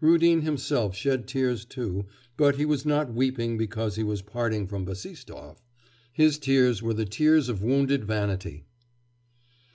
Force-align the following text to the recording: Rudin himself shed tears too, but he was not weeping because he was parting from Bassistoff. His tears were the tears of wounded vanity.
Rudin 0.00 0.40
himself 0.40 0.96
shed 0.96 1.26
tears 1.28 1.66
too, 1.66 2.06
but 2.38 2.56
he 2.56 2.64
was 2.64 2.86
not 2.86 3.12
weeping 3.12 3.58
because 3.58 3.96
he 3.96 4.02
was 4.02 4.22
parting 4.22 4.66
from 4.66 4.86
Bassistoff. 4.86 5.58
His 6.10 6.38
tears 6.38 6.82
were 6.82 6.94
the 6.94 7.04
tears 7.04 7.50
of 7.50 7.62
wounded 7.62 8.06
vanity. 8.06 8.64